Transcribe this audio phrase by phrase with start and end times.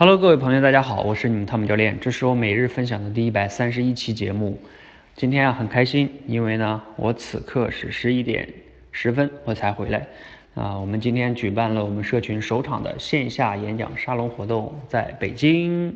[0.00, 4.56] Hello，各位朋友，大家好，我是你们汤姆教练，这是我每日分享的第一百三十一期节目。
[5.16, 8.48] 今天啊很开心，因为呢我此刻是十一点
[8.92, 10.06] 十分我才回来
[10.54, 10.78] 啊。
[10.78, 15.92] 我们今天举办了我们社群首场的线下演讲沙龙活动，在北京。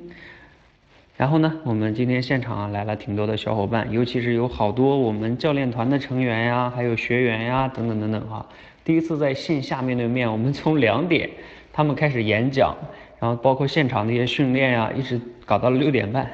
[1.16, 8.44] 然后呢，我们今天现场啊来了挺多的小伙伴，尤其是有好多我们教练团的成员呀，还有学员呀，等等等等哈。
[8.84, 11.30] 第一次在线下面对面，我们从两点
[11.72, 12.76] 他们开始演讲。
[13.22, 16.28] 然后包括现场的一些训练呀，一直搞到了六点半。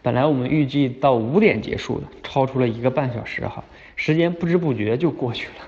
[0.00, 3.62] 本来我们预计到五点结束的，超出了一个半小时哈，
[3.94, 5.66] 时间不知不觉就过去了。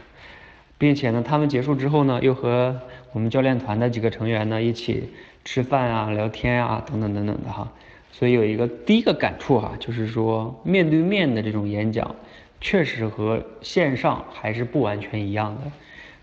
[0.78, 2.80] 并且呢，他们结束之后呢，又和
[3.12, 5.10] 我们教练团的几个成员呢一起
[5.44, 7.70] 吃饭啊、聊天啊等等等等的哈。
[8.10, 12.16] 所以有一个第一个感触哈，就是说面对面的这种演讲，
[12.62, 15.70] 确实和线上还是不完全一样的。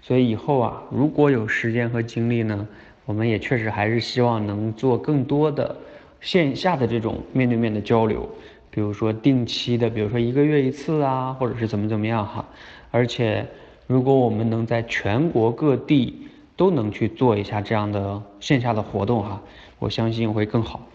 [0.01, 2.67] 所以以后啊，如果有时间和精力呢。
[3.09, 5.75] 我们也确实还是希望能做更多的
[6.21, 8.29] 线下的这种面对面的交流，
[8.69, 12.45] 比如说定期的，比如说一个月一次啊，或者是怎么怎么样哈。
[12.91, 13.47] 而且，
[13.87, 19.41] 如果我们能在全国各地都能去做一下这样的线下的活动哈，
[19.79, 20.87] 我相信会更好。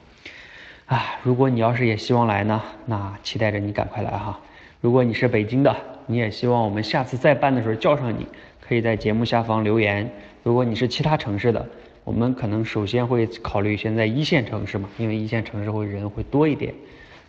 [0.86, 4.38] 啊，如果你要是也希望来呢，那期待着你赶快来哈。
[4.84, 8.26] 如果你是北京的，你也希望我们下次再办的时候叫上你，
[8.60, 10.10] 可以在节目下方留言。
[10.42, 11.66] 如果你是其他城市的，
[12.04, 16.74] 我们可能首先会考虑先在一线城市嘛，因为一线城市会人会多一点。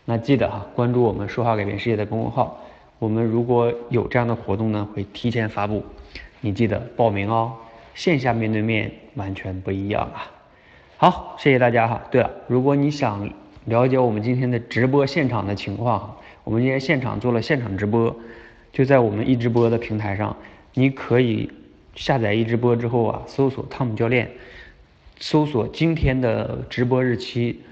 [0.04, 2.62] 那记得哈，关注我们说话改变世界的公众号。
[3.00, 5.82] 我们如果有这样的活动呢，会提前发布，
[6.42, 7.54] 你记得报名哦。
[7.94, 10.30] 线下面对面完全不一样啊。
[10.98, 12.04] 好，谢谢大家哈。
[12.12, 13.30] 对了，如果你想
[13.64, 18.16] 了解我们今天的直播现场的情况，我们今天现场做了现场直播，
[18.72, 20.38] 就在我们一直播的平台上，
[20.76, 21.50] 你可以
[21.96, 24.30] 下载一直播之后啊，搜索汤姆教练。
[25.20, 27.64] 搜索今天的直播日期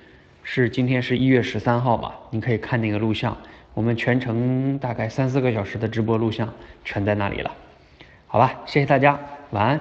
[0.42, 2.16] 是今天是一月十三号吧？
[2.32, 3.38] 你可以看那个录像，
[3.76, 6.52] 我们全程大概三四个小时的直播录像
[6.84, 7.52] 全在那里了。
[8.26, 9.20] 好吧，谢谢大家，
[9.52, 9.80] 晚安。